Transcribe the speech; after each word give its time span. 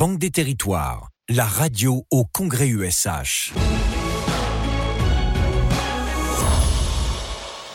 Banque 0.00 0.18
des 0.18 0.30
Territoires, 0.30 1.10
la 1.28 1.44
radio 1.44 2.06
au 2.10 2.24
Congrès 2.24 2.68
USH. 2.68 3.52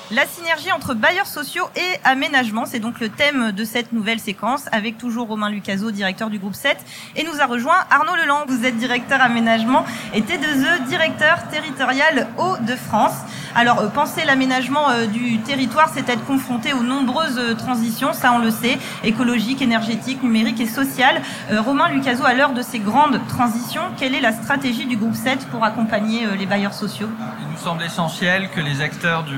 La 0.09 0.25
synergie 0.25 0.71
entre 0.71 0.95
bailleurs 0.95 1.27
sociaux 1.27 1.65
et 1.75 1.99
aménagement, 2.03 2.65
c'est 2.65 2.79
donc 2.79 2.99
le 2.99 3.09
thème 3.09 3.51
de 3.51 3.63
cette 3.63 3.91
nouvelle 3.91 4.19
séquence 4.19 4.65
avec 4.71 4.97
toujours 4.97 5.27
Romain 5.27 5.51
Lucaso, 5.51 5.91
directeur 5.91 6.31
du 6.31 6.39
groupe 6.39 6.55
7 6.55 6.77
et 7.15 7.23
nous 7.23 7.41
a 7.41 7.45
rejoint 7.45 7.77
Arnaud 7.91 8.15
Leland, 8.15 8.45
vous 8.47 8.65
êtes 8.65 8.77
directeur 8.77 9.21
aménagement 9.21 9.85
et 10.15 10.21
T2E, 10.21 10.87
directeur 10.87 11.47
territorial 11.49 12.27
Hauts-de-France. 12.39 13.17
Alors 13.55 13.79
euh, 13.79 13.87
penser 13.87 14.25
l'aménagement 14.25 14.89
euh, 14.89 15.07
du 15.07 15.39
territoire, 15.39 15.89
c'est 15.93 16.07
être 16.09 16.23
confronté 16.25 16.73
aux 16.73 16.83
nombreuses 16.83 17.39
euh, 17.39 17.55
transitions, 17.55 18.13
ça 18.13 18.33
on 18.33 18.39
le 18.39 18.51
sait, 18.51 18.77
écologique, 19.03 19.61
énergétique, 19.61 20.21
numérique 20.21 20.59
et 20.59 20.67
sociale. 20.67 21.21
Romain 21.51 21.89
Lucaso, 21.89 22.25
à 22.25 22.33
l'heure 22.33 22.53
de 22.53 22.61
ces 22.61 22.79
grandes 22.79 23.19
transitions, 23.27 23.83
quelle 23.97 24.15
est 24.15 24.21
la 24.21 24.33
stratégie 24.33 24.85
du 24.85 24.97
groupe 24.97 25.15
7 25.15 25.47
pour 25.47 25.63
accompagner 25.63 26.25
les 26.37 26.45
bailleurs 26.45 26.73
sociaux? 26.73 27.07
Il 27.41 27.51
nous 27.51 27.57
semble 27.57 27.83
essentiel 27.83 28.49
que 28.49 28.61
les 28.61 28.81
acteurs 28.81 29.23
du 29.23 29.35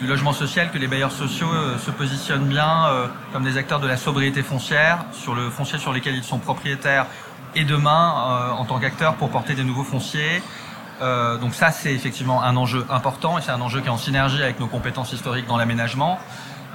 du, 0.00 0.06
logement 0.06 0.32
social 0.32 0.70
que 0.70 0.78
les 0.78 0.86
bailleurs 0.86 1.12
sociaux 1.12 1.50
euh, 1.52 1.78
se 1.78 1.90
positionnent 1.90 2.46
bien 2.46 2.86
euh, 2.86 3.06
comme 3.32 3.44
des 3.44 3.56
acteurs 3.56 3.80
de 3.80 3.86
la 3.86 3.96
sobriété 3.96 4.42
foncière, 4.42 5.04
sur 5.12 5.34
le 5.34 5.50
foncier 5.50 5.78
sur 5.78 5.92
lequel 5.92 6.14
ils 6.14 6.24
sont 6.24 6.38
propriétaires, 6.38 7.06
et 7.54 7.64
demain 7.64 8.14
euh, 8.16 8.50
en 8.52 8.64
tant 8.64 8.78
qu'acteurs 8.78 9.14
pour 9.14 9.30
porter 9.30 9.54
des 9.54 9.64
nouveaux 9.64 9.84
fonciers. 9.84 10.42
Donc 11.00 11.54
ça, 11.54 11.70
c'est 11.70 11.92
effectivement 11.92 12.42
un 12.42 12.56
enjeu 12.56 12.86
important 12.90 13.38
et 13.38 13.42
c'est 13.42 13.50
un 13.50 13.60
enjeu 13.60 13.80
qui 13.80 13.86
est 13.86 13.90
en 13.90 13.98
synergie 13.98 14.42
avec 14.42 14.60
nos 14.60 14.66
compétences 14.66 15.12
historiques 15.12 15.46
dans 15.46 15.56
l'aménagement. 15.56 16.18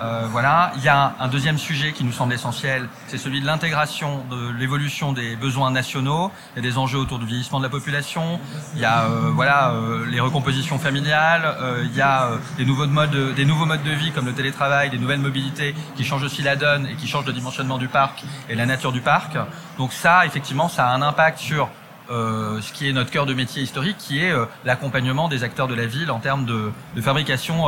Euh, 0.01 0.27
voilà. 0.31 0.71
Il 0.77 0.83
y 0.83 0.87
a 0.87 1.13
un 1.19 1.27
deuxième 1.27 1.57
sujet 1.57 1.91
qui 1.91 2.03
nous 2.03 2.11
semble 2.11 2.33
essentiel, 2.33 2.87
c'est 3.07 3.17
celui 3.17 3.41
de 3.41 3.45
l'intégration 3.45 4.23
de 4.29 4.51
l'évolution 4.51 5.11
des 5.11 5.35
besoins 5.35 5.71
nationaux. 5.71 6.31
Il 6.55 6.63
y 6.63 6.67
a 6.67 6.69
des 6.69 6.77
enjeux 6.77 6.99
autour 6.99 7.19
du 7.19 7.25
vieillissement 7.25 7.59
de 7.59 7.65
la 7.65 7.69
population. 7.69 8.39
Il 8.75 8.81
y 8.81 8.85
a 8.85 9.05
euh, 9.05 9.31
voilà 9.33 9.71
euh, 9.71 10.05
les 10.05 10.19
recompositions 10.19 10.79
familiales. 10.79 11.55
il 11.83 11.95
y 11.95 12.01
a 12.01 12.29
des 12.57 12.65
nouveaux 12.65 12.87
modes, 12.87 13.33
des 13.35 13.45
nouveaux 13.45 13.65
modes 13.65 13.83
de 13.83 13.91
vie 13.91 14.11
comme 14.11 14.25
le 14.25 14.33
télétravail, 14.33 14.89
des 14.89 14.97
nouvelles 14.97 15.19
mobilités 15.19 15.75
qui 15.95 16.03
changent 16.03 16.23
aussi 16.23 16.41
la 16.41 16.55
donne 16.55 16.87
et 16.87 16.95
qui 16.95 17.07
changent 17.07 17.25
le 17.25 17.33
dimensionnement 17.33 17.77
du 17.77 17.87
parc 17.87 18.23
et 18.47 18.55
la 18.55 18.65
nature 18.65 18.91
du 18.91 19.01
parc. 19.01 19.37
Donc 19.77 19.91
ça, 19.91 20.25
effectivement, 20.25 20.69
ça 20.69 20.87
a 20.87 20.93
un 20.93 21.01
impact 21.01 21.39
sur 21.39 21.69
ce 22.09 22.73
qui 22.73 22.89
est 22.89 22.93
notre 22.93 23.11
cœur 23.11 23.25
de 23.25 23.33
métier 23.33 23.61
historique, 23.61 23.97
qui 23.97 24.19
est 24.19 24.33
l'accompagnement 24.65 25.27
des 25.27 25.43
acteurs 25.43 25.67
de 25.67 25.75
la 25.75 25.85
ville 25.85 26.11
en 26.11 26.19
termes 26.19 26.45
de, 26.45 26.71
de 26.95 27.01
fabrication, 27.01 27.67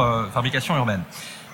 urbaine. 0.75 1.03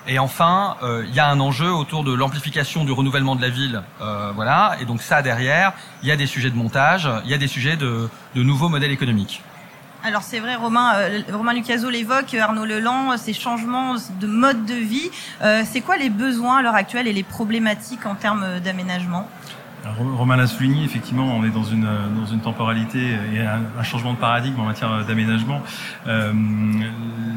Et 0.08 0.18
enfin, 0.18 0.76
euh, 0.82 1.04
il 1.06 1.14
y 1.14 1.20
a 1.20 1.28
un 1.28 1.38
enjeu 1.38 1.70
autour 1.70 2.02
de 2.02 2.14
l'amplification 2.14 2.84
du 2.84 2.92
renouvellement 2.92 3.36
de 3.36 3.42
la 3.42 3.50
ville. 3.50 3.82
Euh, 4.00 4.32
voilà. 4.34 4.76
Et 4.80 4.86
donc 4.86 5.02
ça, 5.02 5.20
derrière, 5.20 5.74
il 6.02 6.08
y 6.08 6.12
a 6.12 6.16
des 6.16 6.26
sujets 6.26 6.50
de 6.50 6.56
montage, 6.56 7.08
il 7.24 7.30
y 7.30 7.34
a 7.34 7.38
des 7.38 7.46
sujets 7.46 7.76
de, 7.76 8.08
nouveaux 8.34 8.70
modèles 8.70 8.90
économiques. 8.90 9.42
Alors 10.02 10.22
c'est 10.22 10.38
vrai, 10.38 10.54
Romain, 10.54 10.94
euh, 10.96 11.20
Romain 11.30 11.52
Lucaso 11.52 11.90
l'évoque, 11.90 12.32
Arnaud 12.32 12.64
Leland, 12.64 13.18
ces 13.18 13.34
changements 13.34 13.96
de 14.20 14.26
mode 14.26 14.64
de 14.64 14.74
vie. 14.74 15.10
c'est 15.40 15.80
quoi 15.82 15.98
les 15.98 16.08
besoins 16.08 16.58
à 16.58 16.62
l'heure 16.62 16.76
actuelle 16.76 17.06
et 17.06 17.12
les 17.12 17.24
problématiques 17.24 18.06
en 18.06 18.14
termes 18.14 18.60
d'aménagement? 18.60 19.28
Romain 19.98 20.36
l'a 20.36 20.46
souligné, 20.46 20.84
effectivement, 20.84 21.24
on 21.36 21.44
est 21.44 21.50
dans 21.50 21.64
une, 21.64 21.88
dans 22.16 22.26
une 22.26 22.40
temporalité 22.40 23.16
et 23.32 23.40
un, 23.40 23.82
changement 23.82 24.12
de 24.12 24.18
paradigme 24.18 24.60
en 24.60 24.64
matière 24.64 25.04
d'aménagement. 25.06 25.62
Euh, 26.06 26.32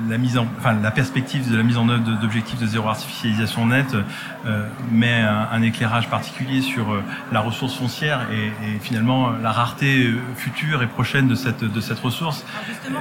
la 0.10 0.18
mise 0.18 0.38
en, 0.38 0.46
enfin, 0.60 0.74
la 0.74 0.92
perspective 0.92 1.50
de 1.50 1.58
la 1.58 1.64
mise 1.64 1.78
en 1.78 1.88
œuvre 1.88 2.04
d'objectifs 2.20 2.60
de 2.60 2.68
zéro 2.68 2.90
artificialisation 2.90 3.66
nette 3.68 3.96
euh, 4.46 4.68
met 4.92 5.22
un, 5.22 5.62
éclairage 5.62 6.10
particulier 6.10 6.62
sur 6.62 6.92
euh, 6.92 7.04
la 7.32 7.40
ressource 7.40 7.76
foncière 7.76 8.28
et, 8.32 8.48
et, 8.48 8.80
finalement 8.80 9.30
la 9.30 9.52
rareté 9.52 10.12
future 10.36 10.82
et 10.82 10.88
prochaine 10.88 11.28
de 11.28 11.36
cette, 11.36 11.64
de 11.64 11.82
cette 11.82 12.00
ressource. 12.00 12.44
justement, 12.68 13.00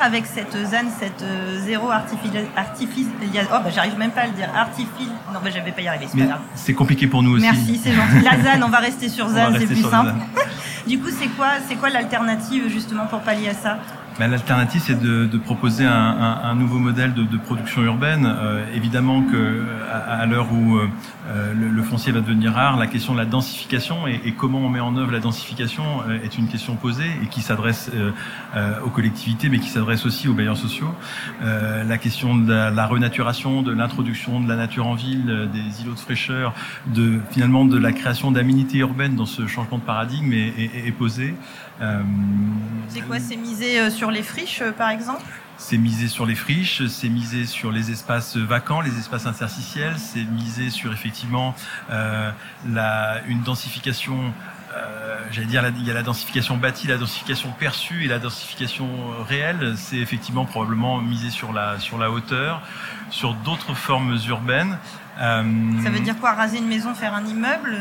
avec 0.00 0.26
cette 0.26 0.52
ZAN, 0.52 0.90
cette 0.98 1.24
zéro 1.60 1.90
artificiel, 1.90 2.46
oh 2.56 3.56
bah 3.64 3.70
j'arrive 3.74 3.98
même 3.98 4.10
pas 4.10 4.22
à 4.22 4.26
le 4.26 4.32
dire, 4.32 4.48
artificiel, 4.54 5.08
non 5.32 5.40
bah 5.42 5.50
je 5.50 5.60
vais 5.60 5.72
pas 5.72 5.80
y 5.80 5.88
arriver. 5.88 6.06
C'est 6.54 6.74
compliqué 6.74 7.06
pour 7.06 7.22
nous 7.22 7.36
aussi. 7.36 7.42
Merci, 7.42 7.80
c'est 7.82 7.92
gentil. 7.92 8.20
La 8.22 8.38
ZAN, 8.38 8.65
on 8.66 8.68
va 8.68 8.78
rester 8.78 9.08
sur 9.08 9.28
ZAN, 9.28 9.52
c'est 9.58 9.66
plus 9.66 9.88
simple. 9.88 10.14
du 10.86 10.98
coup, 10.98 11.08
c'est 11.10 11.28
quoi, 11.28 11.52
c'est 11.68 11.76
quoi 11.76 11.88
l'alternative 11.88 12.68
justement 12.68 13.06
pour 13.06 13.20
pallier 13.20 13.48
à 13.50 13.54
ça? 13.54 13.78
L'alternative, 14.18 14.80
c'est 14.82 14.98
de, 14.98 15.26
de, 15.26 15.38
proposer 15.38 15.84
un, 15.84 15.92
un, 15.92 16.40
un, 16.44 16.54
nouveau 16.54 16.78
modèle 16.78 17.12
de, 17.12 17.22
de 17.22 17.36
production 17.36 17.82
urbaine. 17.82 18.24
Euh, 18.26 18.64
évidemment 18.74 19.22
que 19.22 19.62
à, 19.92 20.20
à 20.20 20.26
l'heure 20.26 20.52
où 20.52 20.78
euh, 20.78 21.52
le, 21.54 21.68
le, 21.68 21.82
foncier 21.82 22.12
va 22.12 22.20
devenir 22.20 22.52
rare, 22.52 22.76
la 22.76 22.86
question 22.86 23.12
de 23.12 23.18
la 23.18 23.24
densification 23.24 24.06
et, 24.06 24.20
et 24.24 24.32
comment 24.32 24.60
on 24.60 24.68
met 24.68 24.80
en 24.80 24.96
œuvre 24.96 25.10
la 25.10 25.18
densification 25.18 25.84
euh, 26.08 26.22
est 26.22 26.38
une 26.38 26.48
question 26.48 26.76
posée 26.76 27.10
et 27.22 27.26
qui 27.26 27.40
s'adresse 27.40 27.90
euh, 27.94 28.80
aux 28.84 28.90
collectivités, 28.90 29.48
mais 29.48 29.58
qui 29.58 29.68
s'adresse 29.68 30.06
aussi 30.06 30.28
aux 30.28 30.34
bailleurs 30.34 30.56
sociaux. 30.56 30.88
la 31.42 31.98
question 31.98 32.36
de 32.36 32.52
la, 32.52 32.86
renaturation, 32.86 33.62
de 33.62 33.72
l'introduction 33.72 34.40
de 34.40 34.48
la 34.48 34.56
nature 34.56 34.86
en 34.86 34.94
ville, 34.94 35.48
des 35.52 35.82
îlots 35.82 35.94
de 35.94 35.98
fraîcheur, 35.98 36.54
de 36.86 37.20
finalement 37.30 37.64
de 37.64 37.78
la 37.78 37.92
création 37.92 38.30
d'aménités 38.30 38.78
urbaines 38.78 39.16
dans 39.16 39.26
ce 39.26 39.46
changement 39.46 39.78
de 39.78 39.82
paradigme 39.82 40.32
est, 40.32 40.54
est, 40.58 40.86
est 40.86 40.92
posée. 40.92 41.34
c'est 42.88 43.00
quoi 43.02 43.18
C'est 43.18 43.36
misé 43.36 43.90
sur 43.90 44.05
les 44.10 44.22
friches, 44.22 44.62
euh, 44.62 44.72
par 44.72 44.90
exemple 44.90 45.24
c'est 45.58 45.78
misé 45.78 46.08
sur 46.08 46.26
les 46.26 46.34
friches, 46.34 46.86
c'est 46.86 47.08
misé 47.08 47.46
sur 47.46 47.72
les 47.72 47.90
espaces 47.90 48.36
vacants, 48.36 48.82
les 48.82 48.98
espaces 48.98 49.26
interstitiels, 49.26 49.94
c'est 49.96 50.24
misé 50.24 50.68
sur 50.68 50.92
effectivement 50.92 51.54
euh, 51.90 52.30
la, 52.68 53.22
une 53.26 53.42
densification 53.42 54.34
euh, 54.76 55.16
j'allais 55.30 55.46
dire, 55.46 55.64
il 55.78 55.86
y 55.86 55.90
a 55.90 55.94
la 55.94 56.02
densification 56.02 56.58
bâtie, 56.58 56.86
la 56.86 56.98
densification 56.98 57.50
perçue 57.58 58.04
et 58.04 58.08
la 58.08 58.18
densification 58.18 58.86
réelle. 59.26 59.74
C'est 59.78 59.96
effectivement 59.96 60.44
probablement 60.44 61.00
misé 61.00 61.30
sur 61.30 61.54
la, 61.54 61.78
sur 61.80 61.96
la 61.96 62.10
hauteur, 62.10 62.60
sur 63.08 63.32
d'autres 63.32 63.72
formes 63.72 64.18
urbaines. 64.28 64.76
Ça 65.18 65.42
veut 65.42 66.00
dire 66.00 66.18
quoi? 66.18 66.32
Raser 66.32 66.58
une 66.58 66.68
maison, 66.68 66.94
faire 66.94 67.14
un 67.14 67.24
immeuble? 67.24 67.78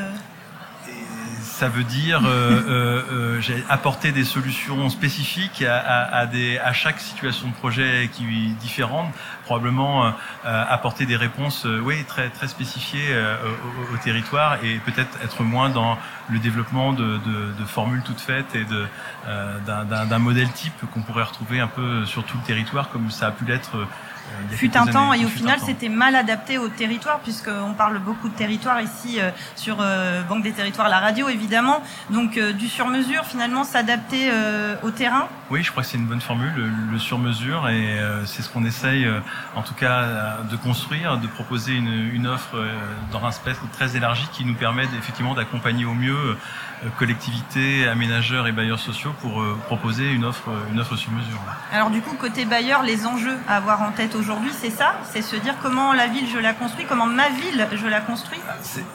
Ça 1.56 1.70
veut 1.70 1.86
dire 1.86 2.22
euh, 2.26 2.62
euh, 2.68 3.40
euh 3.48 3.60
apporter 3.70 4.12
des 4.12 4.26
solutions 4.26 4.90
spécifiques 4.90 5.62
à, 5.62 5.78
à, 5.78 6.18
à, 6.18 6.26
des, 6.26 6.58
à 6.60 6.74
chaque 6.74 7.00
situation 7.00 7.48
de 7.48 7.54
projet 7.54 8.10
qui 8.12 8.24
est 8.24 8.60
différente, 8.60 9.14
probablement 9.46 10.14
apporter 10.44 11.06
des 11.06 11.16
réponses 11.16 11.66
oui, 11.66 12.04
très, 12.06 12.30
très 12.30 12.48
spécifiées 12.48 13.16
au, 13.90 13.94
au, 13.94 13.98
territoire 13.98 14.58
et 14.64 14.80
peut-être 14.86 15.18
être 15.24 15.44
moins 15.44 15.70
dans 15.70 15.98
le 16.30 16.40
développement 16.40 16.92
de, 16.92 17.20
de, 17.28 17.54
de 17.58 17.66
formules 17.66 18.02
toutes 18.04 18.22
faites 18.22 18.54
et 18.56 18.66
d'un 19.66 20.20
modèle 20.20 20.52
type 20.52 20.74
qu'on 20.94 21.02
pourrait 21.02 21.24
retrouver 21.24 21.60
un 21.60 21.68
peu 21.68 22.06
sur 22.06 22.24
tout 22.24 22.38
le 22.38 22.44
territoire 22.44 22.90
comme 22.90 23.12
ça 23.12 23.28
a 23.28 23.32
pu 23.32 23.46
l'être 23.46 23.88
fut 24.52 24.76
un 24.78 24.86
temps 24.86 25.14
et 25.14 25.26
au 25.26 25.30
final 25.30 25.60
c'était 25.66 25.90
mal 25.90 26.16
adapté 26.16 26.58
au 26.58 26.70
territoire 26.70 27.20
puisqu'on 27.20 27.74
parle 27.74 28.00
beaucoup 28.00 28.30
de 28.30 28.34
territoire 28.34 28.82
ici 28.82 29.20
euh, 29.20 29.30
sur 29.56 29.78
euh, 29.80 30.22
Banque 30.24 30.44
des 30.44 30.52
territoires, 30.52 30.90
la 30.90 31.00
radio 31.00 31.30
évidemment. 31.30 31.82
Donc 32.10 32.40
du 32.40 32.68
sur-mesure 32.68 33.26
finalement 33.26 33.64
s'adapter 33.64 34.32
au 34.84 34.92
terrain. 34.92 35.28
Oui, 35.50 35.64
je 35.64 35.72
crois 35.72 35.84
que 35.84 35.90
c'est 35.90 35.98
une 35.98 36.06
bonne 36.06 36.22
formule, 36.22 36.52
le, 36.92 37.00
sur-mesure 37.00 37.70
et 37.70 38.00
c'est 38.26 38.42
ce 38.42 38.50
qu'on 38.50 38.66
essaye 38.66 39.08
en 39.56 39.62
tout 39.62 39.74
cas 39.74 40.38
de 40.50 40.56
construire, 40.56 41.18
de 41.18 41.28
proposer 41.28 41.74
une, 41.74 42.10
une 42.14 42.28
offre 42.28 42.58
dans 43.12 43.24
un 43.26 43.32
spectre 43.32 43.62
très 43.72 43.96
élargi 43.96 44.28
qui 44.32 44.46
nous 44.46 44.56
permet 44.56 44.86
effectivement 44.98 45.34
d'accompagner 45.34 45.86
au 45.86 45.94
mieux 45.94 46.38
collectivités, 46.98 47.88
aménageurs 47.88 48.48
et 48.48 48.52
bailleurs 48.52 48.80
sociaux 48.80 49.14
pour 49.22 49.44
proposer 49.66 50.12
une 50.12 50.26
offre, 50.26 50.50
une 50.72 50.80
offre 50.80 50.96
sur 50.96 51.12
mesure. 51.12 51.40
Alors 51.72 51.90
du 51.90 52.02
coup 52.02 52.16
côté 52.16 52.46
bailleur, 52.46 52.84
les 52.84 53.06
enjeux 53.06 53.38
à 53.48 53.58
avoir 53.58 53.82
en 53.82 53.92
tête 53.92 54.15
aujourd'hui, 54.16 54.52
c'est 54.54 54.70
ça 54.70 54.96
C'est 55.04 55.22
se 55.22 55.36
dire 55.36 55.56
comment 55.62 55.94
la 55.94 56.08
ville 56.08 56.28
je 56.32 56.40
la 56.40 56.54
construis, 56.54 56.86
comment 56.86 57.06
ma 57.06 57.30
ville 57.30 57.68
je 57.74 57.88
la 57.88 58.02
construis 58.02 58.40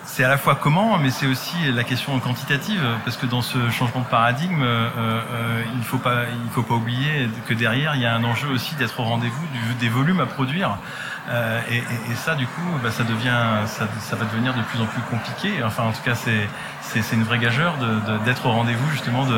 C'est 0.04 0.24
à 0.24 0.28
la 0.28 0.38
fois 0.38 0.54
comment, 0.54 0.98
mais 0.98 1.10
c'est 1.10 1.26
aussi 1.26 1.56
la 1.72 1.84
question 1.84 2.18
quantitative, 2.18 2.82
parce 3.04 3.16
que 3.16 3.26
dans 3.26 3.42
ce 3.42 3.70
changement 3.70 4.00
de 4.00 4.06
paradigme, 4.06 4.62
euh, 4.62 4.88
euh, 4.96 5.62
il 5.72 5.78
ne 5.78 5.84
faut, 5.84 6.00
faut 6.52 6.62
pas 6.62 6.74
oublier 6.74 7.28
que 7.46 7.54
derrière, 7.54 7.94
il 7.94 8.02
y 8.02 8.06
a 8.06 8.14
un 8.14 8.24
enjeu 8.24 8.48
aussi 8.48 8.74
d'être 8.74 8.98
au 9.00 9.04
rendez-vous 9.04 9.46
des 9.78 9.88
volumes 9.88 10.20
à 10.20 10.26
produire. 10.26 10.78
Euh, 11.28 11.60
et, 11.70 11.76
et, 11.76 12.12
et, 12.12 12.14
ça, 12.16 12.34
du 12.34 12.46
coup, 12.46 12.62
bah, 12.82 12.90
ça 12.90 13.04
devient, 13.04 13.66
ça, 13.66 13.86
ça, 14.00 14.16
va 14.16 14.24
devenir 14.24 14.54
de 14.54 14.62
plus 14.62 14.80
en 14.80 14.86
plus 14.86 15.02
compliqué. 15.02 15.62
Enfin, 15.62 15.84
en 15.84 15.92
tout 15.92 16.02
cas, 16.02 16.14
c'est 16.14 16.48
c'est 16.82 17.14
une 17.14 17.22
vraie 17.22 17.38
gageure 17.38 17.76
d'être 18.24 18.42
de, 18.42 18.48
au 18.48 18.50
rendez-vous 18.50 18.90
justement 18.90 19.24
de, 19.24 19.36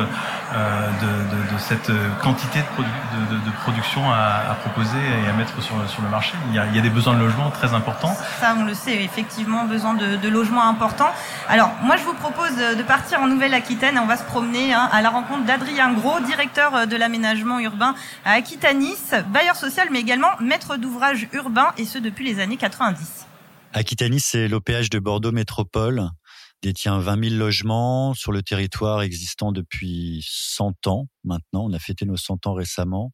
euh, 0.53 0.87
de, 1.01 1.53
de, 1.53 1.59
cette 1.59 1.91
quantité 2.19 2.59
de, 2.59 2.65
produ 2.65 2.89
de, 3.29 3.51
production 3.61 4.11
à, 4.11 4.41
à, 4.49 4.55
proposer 4.55 4.97
et 5.23 5.29
à 5.29 5.33
mettre 5.33 5.61
sur, 5.61 5.75
sur 5.87 6.01
le 6.01 6.09
marché. 6.09 6.33
Il 6.49 6.55
y, 6.55 6.59
a, 6.59 6.65
il 6.65 6.75
y, 6.75 6.79
a, 6.79 6.81
des 6.81 6.89
besoins 6.89 7.13
de 7.13 7.19
logement 7.19 7.51
très 7.51 7.75
importants. 7.75 8.15
Ça, 8.39 8.55
on 8.57 8.63
le 8.63 8.73
sait, 8.73 9.03
effectivement, 9.03 9.65
besoin 9.65 9.93
de, 9.93 10.15
de 10.15 10.29
logements 10.29 10.67
importants. 10.67 11.11
Alors, 11.47 11.69
moi, 11.83 11.95
je 11.97 12.03
vous 12.03 12.13
propose 12.13 12.55
de 12.55 12.81
partir 12.83 13.21
en 13.21 13.27
Nouvelle-Aquitaine. 13.27 13.99
On 13.99 14.07
va 14.07 14.17
se 14.17 14.23
promener 14.23 14.73
hein, 14.73 14.89
à 14.91 15.01
la 15.01 15.09
rencontre 15.09 15.43
d'Adrien 15.43 15.91
Gros, 15.93 16.19
directeur 16.21 16.87
de 16.87 16.95
l'aménagement 16.95 17.59
urbain 17.59 17.93
à 18.25 18.31
Aquitanis, 18.31 18.97
bailleur 19.27 19.55
social, 19.55 19.89
mais 19.91 19.99
également 19.99 20.29
maître 20.39 20.77
d'ouvrage 20.77 21.27
urbain 21.33 21.67
ce 21.85 21.97
depuis 21.97 22.25
les 22.25 22.39
années 22.39 22.57
90. 22.57 23.27
Aquitanis, 23.73 24.19
c'est 24.19 24.47
l'OPH 24.47 24.89
de 24.91 24.99
Bordeaux 24.99 25.31
Métropole. 25.31 26.09
détient 26.61 26.99
20 26.99 27.29
000 27.29 27.35
logements 27.35 28.13
sur 28.13 28.31
le 28.31 28.43
territoire 28.43 29.01
existant 29.01 29.51
depuis 29.51 30.23
100 30.27 30.87
ans 30.87 31.07
maintenant. 31.23 31.65
On 31.65 31.73
a 31.73 31.79
fêté 31.79 32.05
nos 32.05 32.15
100 32.15 32.47
ans 32.47 32.53
récemment 32.53 33.11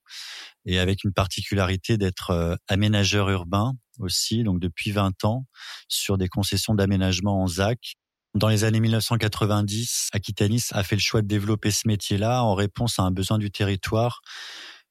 et 0.65 0.79
avec 0.79 1.03
une 1.03 1.13
particularité 1.13 1.97
d'être 1.97 2.31
euh, 2.31 2.55
aménageur 2.67 3.29
urbain 3.29 3.73
aussi, 3.99 4.43
donc 4.43 4.59
depuis 4.59 4.91
20 4.91 5.23
ans, 5.25 5.45
sur 5.87 6.17
des 6.17 6.27
concessions 6.27 6.75
d'aménagement 6.75 7.41
en 7.41 7.47
ZAC. 7.47 7.95
Dans 8.35 8.47
les 8.47 8.63
années 8.63 8.79
1990, 8.79 10.09
Aquitanis 10.13 10.65
a 10.71 10.83
fait 10.83 10.95
le 10.95 11.01
choix 11.01 11.21
de 11.21 11.27
développer 11.27 11.71
ce 11.71 11.87
métier-là 11.87 12.43
en 12.43 12.53
réponse 12.53 12.99
à 12.99 13.03
un 13.03 13.11
besoin 13.11 13.39
du 13.39 13.49
territoire 13.49 14.21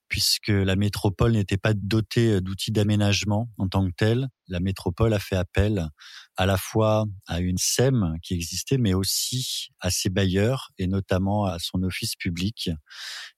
puisque 0.08 0.48
la 0.48 0.76
métropole 0.76 1.32
n'était 1.32 1.58
pas 1.58 1.74
dotée 1.74 2.32
euh, 2.34 2.40
d'outils 2.40 2.72
d'aménagement 2.72 3.50
en 3.58 3.68
tant 3.68 3.86
que 3.86 3.92
tel. 3.96 4.28
La 4.48 4.60
métropole 4.60 5.12
a 5.12 5.18
fait 5.18 5.36
appel 5.36 5.88
à 6.36 6.46
la 6.46 6.56
fois 6.56 7.04
à 7.26 7.40
une 7.40 7.58
SEM 7.58 8.14
qui 8.22 8.34
existait, 8.34 8.78
mais 8.78 8.94
aussi 8.94 9.68
à 9.80 9.90
ses 9.90 10.08
bailleurs 10.08 10.70
et 10.78 10.86
notamment 10.86 11.44
à 11.44 11.58
son 11.58 11.82
office 11.82 12.16
public. 12.16 12.70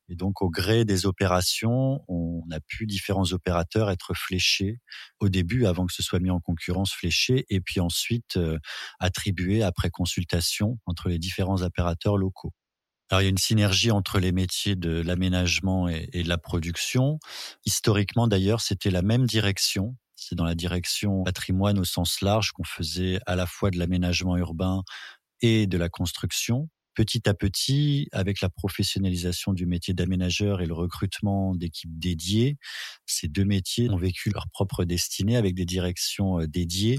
Et 0.09 0.17
donc, 0.17 0.43
au 0.43 0.51
gré 0.51 0.85
des 0.85 1.07
opérations, 1.07 2.05
on 2.09 2.43
a 2.51 2.61
pu 2.61 2.87
différents 2.87 3.33
opérateurs 3.33 3.91
être 3.91 4.13
fléchés 4.15 4.81
au 5.21 5.29
début, 5.29 5.67
avant 5.67 5.87
que 5.87 5.93
ce 5.93 6.03
soit 6.03 6.21
mis 6.21 6.31
en 6.31 6.41
concurrence, 6.41 6.93
fléchés, 6.93 7.47
et 7.49 7.61
puis 7.61 7.81
ensuite 7.81 8.37
euh, 8.37 8.59
attribués 8.99 9.63
après 9.63 9.91
consultation 9.91 10.79
entre 10.85 11.09
les 11.09 11.19
différents 11.19 11.63
opérateurs 11.63 12.17
locaux. 12.17 12.53
Alors, 13.11 13.23
il 13.23 13.25
y 13.25 13.27
a 13.27 13.31
une 13.31 13.39
synergie 13.39 13.91
entre 13.91 14.21
les 14.21 14.31
métiers 14.31 14.77
de 14.77 15.01
l'aménagement 15.01 15.89
et, 15.89 16.23
de 16.23 16.29
la 16.29 16.39
production. 16.39 17.19
Historiquement, 17.65 18.29
d'ailleurs, 18.29 18.61
c'était 18.61 18.91
la 18.91 19.03
même 19.03 19.27
direction. 19.27 19.97
C'est 20.15 20.37
dans 20.37 20.45
la 20.45 20.55
direction 20.55 21.25
patrimoine 21.25 21.81
au 21.81 21.85
sens 21.85 22.21
large 22.21 22.53
qu'on 22.53 22.63
faisait 22.63 23.19
à 23.27 23.35
la 23.35 23.47
fois 23.47 23.73
de 23.73 23.79
l'aménagement 23.79 24.37
urbain 24.37 24.85
et 25.41 25.67
de 25.67 25.77
la 25.77 25.89
construction. 25.89 26.69
Petit 26.95 27.29
à 27.29 27.35
petit, 27.35 28.09
avec 28.13 28.41
la 28.41 28.49
professionnalisation 28.49 29.55
du 29.55 29.67
métier 29.67 29.93
d'aménageur 29.93 30.61
et 30.61 30.67
le 30.67 30.75
recrutement 30.75 31.55
d'équipes 31.57 31.99
dédiées, 31.99 32.59
ces 33.07 33.27
deux 33.27 33.45
métiers 33.45 33.91
ont 33.91 33.97
vécu 33.97 34.31
leur 34.31 34.49
propre 34.53 34.85
destinée 34.85 35.37
avec 35.37 35.55
des 35.55 35.65
directions 35.65 36.41
euh, 36.41 36.47
dédiées, 36.47 36.99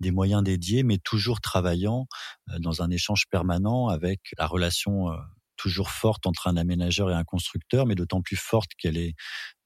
des 0.00 0.10
moyens 0.10 0.42
dédiés, 0.42 0.82
mais 0.82 0.98
toujours 0.98 1.40
travaillant 1.40 2.06
euh, 2.50 2.58
dans 2.58 2.82
un 2.82 2.90
échange 2.90 3.26
permanent 3.30 3.88
avec 3.88 4.20
la 4.38 4.46
relation 4.46 5.10
euh, 5.10 5.16
toujours 5.62 5.90
forte 5.90 6.26
entre 6.26 6.48
un 6.48 6.56
aménageur 6.56 7.10
et 7.10 7.14
un 7.14 7.22
constructeur, 7.22 7.86
mais 7.86 7.94
d'autant 7.94 8.20
plus 8.20 8.36
forte 8.36 8.72
qu'elle 8.76 8.96
est 8.96 9.14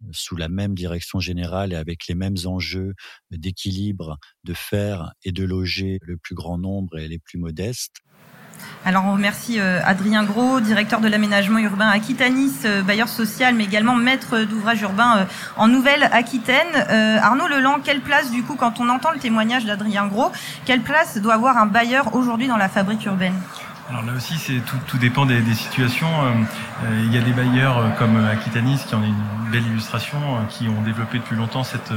euh, 0.03 0.09
sous 0.13 0.37
la 0.37 0.49
même 0.49 0.75
direction 0.75 1.21
générale 1.21 1.73
et 1.73 1.77
avec 1.77 2.07
les 2.07 2.15
mêmes 2.15 2.37
enjeux 2.45 2.93
d'équilibre, 3.31 4.19
de 4.45 4.53
faire 4.53 5.13
et 5.25 5.33
de 5.33 5.43
loger 5.43 5.99
le 6.03 6.19
plus 6.19 6.35
grand 6.35 6.59
nombre 6.59 6.99
et 6.99 7.09
les 7.09 7.19
plus 7.19 7.39
modestes. 7.39 7.97
Alors 8.85 9.05
on 9.07 9.13
remercie 9.13 9.59
euh, 9.59 9.81
Adrien 9.85 10.23
Gros, 10.25 10.61
directeur 10.61 11.01
de 11.01 11.09
l'aménagement 11.09 11.59
urbain 11.59 11.89
Aquitanis, 11.89 12.53
euh, 12.67 12.83
bailleur 12.83 13.09
social, 13.09 13.55
mais 13.55 13.65
également 13.65 13.97
maître 13.97 14.43
d'ouvrage 14.43 14.83
urbain 14.83 15.27
en 15.57 15.67
Nouvelle-Aquitaine. 15.69 16.75
Arnaud 17.23 17.49
Leland, 17.49 17.81
quelle 17.83 18.03
place 18.03 18.31
du 18.31 18.43
coup, 18.43 18.55
quand 18.55 18.81
on 18.81 18.91
entend 18.91 19.13
le 19.13 19.19
témoignage 19.19 19.65
d'Adrien 19.65 20.07
Gros, 20.09 20.31
quelle 20.67 20.83
place 20.83 21.17
doit 21.17 21.35
avoir 21.35 21.57
un 21.57 21.67
bailleur 21.67 22.15
aujourd'hui 22.15 22.49
dans 22.49 22.59
la 22.59 22.69
fabrique 22.69 23.05
urbaine? 23.07 23.35
Alors 23.89 24.03
là 24.03 24.15
aussi, 24.15 24.37
c'est 24.37 24.59
tout, 24.61 24.79
tout 24.89 24.99
dépend 24.99 25.27
des, 25.27 25.41
des 25.41 25.55
situations. 25.55 26.09
Euh, 26.09 26.33
euh, 26.85 27.03
il 27.05 27.15
y 27.15 27.19
a 27.19 27.21
des 27.21 27.33
bailleurs 27.33 27.79
euh, 27.79 27.89
comme 27.91 28.17
Aquitanis 28.27 28.83
qui 28.85 28.95
en 28.97 29.03
est 29.03 29.07
une 29.07 29.51
belle 29.53 29.65
illustration, 29.65 30.19
qui 30.49 30.69
ont 30.69 30.83
développé 30.83 31.19
depuis 31.19 31.37
longtemps 31.37 31.63
cette 31.63 31.93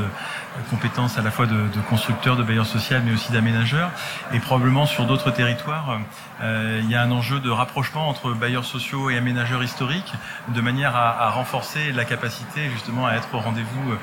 compétence 0.70 1.18
à 1.18 1.24
la 1.24 1.32
fois 1.32 1.48
de, 1.48 1.56
de 1.56 1.82
constructeur, 1.90 2.36
de 2.36 2.44
bailleur 2.44 2.68
social, 2.68 3.02
mais 3.04 3.12
aussi 3.12 3.32
d'aménageur. 3.32 3.90
Et 4.34 4.40
probablement 4.40 4.86
sur 4.86 5.06
d'autres 5.06 5.32
territoires, 5.32 6.00
il 6.44 6.90
y 6.90 6.94
a 6.94 7.02
un 7.02 7.10
enjeu 7.12 7.40
de 7.40 7.50
rapprochement 7.50 8.08
entre 8.08 8.34
bailleurs 8.34 8.66
sociaux 8.66 9.10
et 9.10 9.18
aménageurs 9.18 9.64
historiques, 9.64 10.14
de 10.50 10.62
manière 10.62 10.96
à, 10.96 11.26
à 11.26 11.30
renforcer 11.32 11.92
la 11.92 12.06
capacité 12.06 12.70
justement 12.70 13.08
à 13.08 13.14
être 13.14 13.34
au 13.34 13.40
rendez-vous 13.40 13.96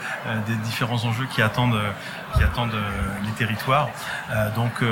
des 0.48 0.56
différents 0.56 1.04
enjeux 1.04 1.26
qui 1.30 1.40
attendent, 1.40 1.80
qui 2.36 2.42
attendent 2.42 2.76
les 3.24 3.32
territoires. 3.32 3.88
donc 4.56 4.82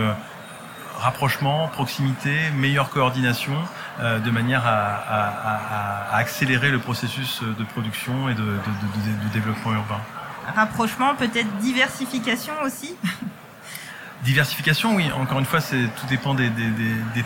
rapprochement, 1.05 1.69
proximité, 1.69 2.35
meilleure 2.56 2.89
coordination, 2.89 3.53
euh, 4.01 4.19
de 4.19 4.31
manière 4.31 4.62
à, 4.67 6.17
accélérer 6.17 6.71
le 6.71 6.79
processus 6.79 7.43
de 7.43 7.65
production 7.65 8.29
et 8.31 8.35
de 8.35 8.45
développement 9.33 9.75
urbain. 9.75 10.01
Rapprochement, 10.55 11.15
peut-être 11.15 11.51
diversification 11.59 12.55
aussi? 12.65 12.97
Diversification, 14.25 14.94
oui. 14.94 15.11
Encore 15.12 15.38
une 15.38 15.44
fois, 15.44 15.61
c'est 15.61 15.87
tout 15.97 16.06
dépend 16.09 16.35
des, 16.35 16.50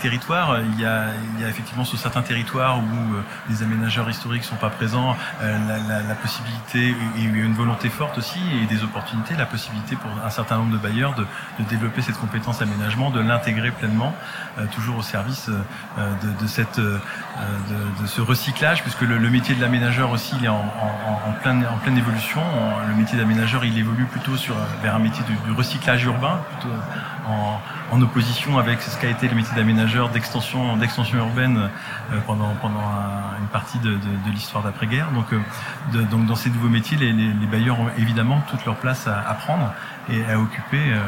territoires. 0.01 0.59
Il 0.61 0.81
y, 0.81 0.85
a, 0.85 1.13
effectivement 1.49 1.85
sur 1.85 1.97
certains 1.97 2.23
territoires 2.23 2.79
où 2.79 3.15
euh, 3.15 3.23
les 3.49 3.63
aménageurs 3.63 4.11
historiques 4.11 4.43
sont 4.43 4.57
pas 4.57 4.69
présents, 4.69 5.17
euh, 5.41 5.59
la, 5.69 5.79
la, 5.79 6.03
la, 6.03 6.15
possibilité 6.17 6.97
et 7.17 7.23
une 7.23 7.55
volonté 7.55 7.89
forte 7.89 8.19
aussi 8.19 8.41
et 8.61 8.67
des 8.67 8.83
opportunités, 8.83 9.35
la 9.37 9.47
possibilité 9.47 9.95
pour 9.95 10.11
un 10.25 10.31
certain 10.31 10.57
nombre 10.57 10.73
de 10.73 10.79
bailleurs 10.79 11.15
de, 11.15 11.25
développer 11.69 12.03
cette 12.03 12.19
compétence 12.19 12.63
aménagement, 12.63 13.11
de 13.11 13.21
l'intégrer 13.21 13.71
pleinement, 13.71 14.13
euh, 14.59 14.67
toujours 14.75 14.99
au 14.99 15.03
service 15.03 15.49
de, 15.49 16.47
ce 18.07 18.21
recyclage, 18.21 18.83
puisque 18.83 19.03
le, 19.03 19.31
métier 19.31 19.55
de 19.55 19.61
l'aménageur 19.61 20.11
aussi, 20.11 20.35
il 20.41 20.47
est 20.47 20.49
en 20.49 20.65
pleine 21.43 21.65
évolution. 21.97 22.41
Le 22.89 22.95
métier 22.95 23.17
d'aménageur, 23.17 23.65
il 23.65 23.79
évolue 23.79 24.07
plutôt 24.07 24.37
sur 24.37 24.57
vers 24.83 24.97
un 24.97 24.99
métier 24.99 25.23
du, 25.25 25.53
recyclage 25.53 26.05
urbain, 26.05 26.41
plutôt 26.51 26.75
en, 27.27 28.01
opposition 28.01 28.59
avec 28.59 28.81
ce 28.81 28.97
qu'a 28.97 29.09
été 29.09 29.27
le 29.27 29.35
métier 29.35 29.57
d'aménageur 29.57 30.11
d'extension 30.11 30.77
d'extension 30.77 31.19
urbaine 31.19 31.69
euh, 32.13 32.19
pendant 32.27 32.55
pendant 32.63 32.81
une 33.41 33.49
partie 33.49 33.81
de, 33.81 33.99
l'histoire 34.31 34.63
d'après-guerre. 34.63 35.11
Donc, 35.11 35.33
euh, 35.33 36.03
donc 36.05 36.27
dans 36.27 36.37
ces 36.37 36.49
nouveaux 36.51 36.69
métiers, 36.69 36.97
les, 36.97 37.47
bailleurs 37.51 37.81
ont 37.81 37.89
évidemment 37.99 38.41
toute 38.49 38.65
leur 38.65 38.77
place 38.77 39.09
à, 39.09 39.35
prendre 39.35 39.73
et 40.09 40.25
à 40.31 40.39
occuper. 40.39 40.93
Euh, 40.93 41.01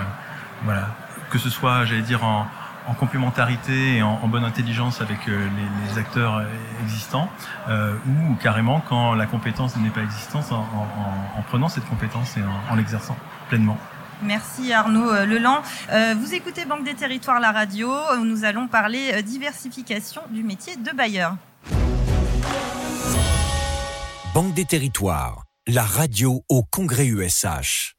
voilà, 0.64 0.88
que 1.30 1.38
ce 1.38 1.48
soit, 1.48 1.84
j'allais 1.84 2.02
dire 2.02 2.24
en 2.24 2.46
en 2.88 2.94
complémentarité 2.94 3.98
et 3.98 4.02
en, 4.02 4.26
bonne 4.26 4.42
intelligence 4.42 5.00
avec 5.00 5.26
les, 5.26 5.98
acteurs 5.98 6.42
existants, 6.82 7.30
ou 7.68 8.34
carrément 8.42 8.82
quand 8.88 9.14
la 9.14 9.26
compétence 9.26 9.76
n'est 9.76 9.90
pas 9.90 10.00
existante, 10.00 10.50
en, 10.50 11.42
prenant 11.42 11.68
cette 11.68 11.88
compétence 11.88 12.36
et 12.36 12.40
en 12.68 12.74
l'exerçant 12.74 13.16
pleinement. 13.48 13.76
Merci 14.22 14.72
Arnaud 14.72 15.10
euh, 15.10 15.24
Leland. 15.24 15.62
Euh, 15.90 16.14
vous 16.18 16.34
écoutez 16.34 16.64
Banque 16.64 16.84
des 16.84 16.94
Territoires, 16.94 17.40
la 17.40 17.52
radio. 17.52 17.90
Nous 18.22 18.44
allons 18.44 18.68
parler 18.68 19.12
euh, 19.14 19.22
diversification 19.22 20.22
du 20.30 20.42
métier 20.42 20.76
de 20.76 20.94
bailleur. 20.94 21.36
Banque 24.34 24.54
des 24.54 24.64
Territoires, 24.64 25.44
la 25.66 25.82
radio 25.82 26.42
au 26.48 26.62
Congrès 26.62 27.06
USH. 27.06 27.94